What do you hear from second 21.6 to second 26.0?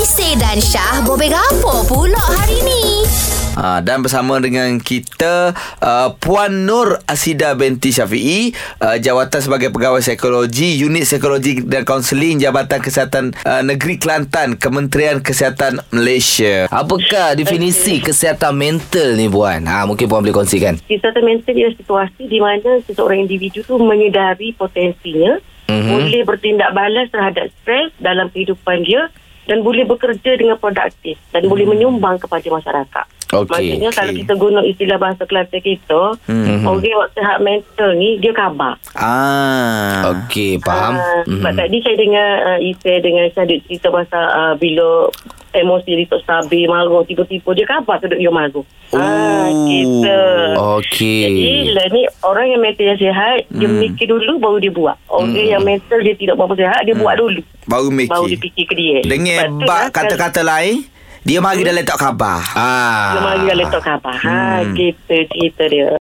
situasi di mana seseorang individu tu menyedari potensinya, Mhm. mm-hmm.